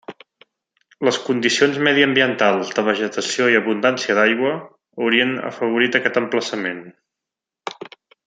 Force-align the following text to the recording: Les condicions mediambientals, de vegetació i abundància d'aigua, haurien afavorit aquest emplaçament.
Les 1.07 1.17
condicions 1.25 1.75
mediambientals, 1.87 2.71
de 2.79 2.85
vegetació 2.87 3.49
i 3.55 3.59
abundància 3.59 4.17
d'aigua, 4.21 4.55
haurien 5.03 5.37
afavorit 5.51 5.99
aquest 6.01 6.19
emplaçament. 6.23 6.83